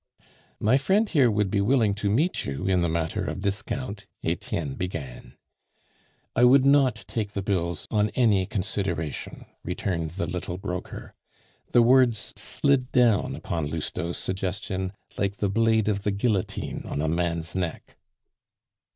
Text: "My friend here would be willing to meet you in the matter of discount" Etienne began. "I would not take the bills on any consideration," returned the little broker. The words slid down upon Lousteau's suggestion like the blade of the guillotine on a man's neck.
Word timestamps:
"My 0.59 0.77
friend 0.79 1.07
here 1.07 1.29
would 1.29 1.51
be 1.51 1.61
willing 1.61 1.93
to 1.93 2.09
meet 2.09 2.43
you 2.43 2.65
in 2.65 2.81
the 2.81 2.89
matter 2.89 3.23
of 3.25 3.41
discount" 3.43 4.07
Etienne 4.23 4.73
began. 4.73 5.35
"I 6.35 6.43
would 6.43 6.65
not 6.65 7.05
take 7.07 7.33
the 7.33 7.43
bills 7.43 7.87
on 7.91 8.09
any 8.15 8.47
consideration," 8.47 9.45
returned 9.63 10.09
the 10.17 10.25
little 10.25 10.57
broker. 10.57 11.13
The 11.71 11.83
words 11.83 12.33
slid 12.35 12.91
down 12.91 13.35
upon 13.35 13.67
Lousteau's 13.69 14.17
suggestion 14.17 14.93
like 15.19 15.37
the 15.37 15.49
blade 15.51 15.87
of 15.87 16.01
the 16.01 16.09
guillotine 16.09 16.81
on 16.87 16.99
a 16.99 17.07
man's 17.07 17.53
neck. 17.53 17.95